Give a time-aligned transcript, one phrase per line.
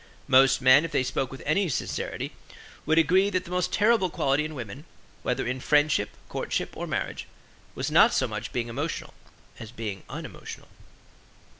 [0.27, 2.31] Most men if they spoke with any sincerity
[2.87, 4.85] would agree that the most terrible quality in women,
[5.21, 7.27] whether in friendship, courtship or marriage,
[7.75, 9.13] was not so much being emotional
[9.59, 10.69] as being unemotional.